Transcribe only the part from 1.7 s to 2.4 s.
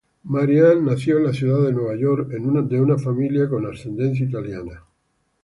Nueva York,